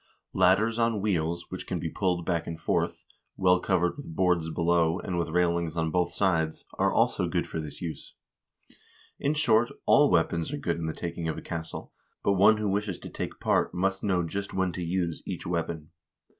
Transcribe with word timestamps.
Ladders 0.33 0.79
on 0.79 0.99
wheels, 0.99 1.51
which 1.51 1.67
can 1.67 1.77
be 1.77 1.87
pulled 1.87 2.25
back 2.25 2.47
and 2.47 2.59
forth, 2.59 3.05
well 3.37 3.59
covered 3.59 3.95
with 3.95 4.15
boards 4.15 4.49
below, 4.49 4.97
and 4.97 5.15
with 5.19 5.29
railings 5.29 5.77
on 5.77 5.91
both 5.91 6.11
sides, 6.11 6.65
are 6.79 6.91
also 6.91 7.27
good 7.27 7.45
for 7.45 7.59
this 7.59 7.83
use. 7.83 8.15
In 9.19 9.35
short, 9.35 9.69
all 9.85 10.09
weapons 10.09 10.51
are 10.51 10.57
good 10.57 10.77
in 10.77 10.87
the 10.87 10.93
taking 10.95 11.27
of 11.27 11.37
a 11.37 11.41
castle, 11.43 11.93
but 12.23 12.33
one 12.33 12.57
who 12.57 12.67
wishes 12.67 12.97
to 12.97 13.09
take 13.11 13.39
part 13.39 13.75
must 13.75 14.01
know 14.03 14.23
just 14.23 14.55
when 14.55 14.71
to 14.71 14.83
use 14.83 15.21
each 15.27 15.45
weapon. 15.45 15.91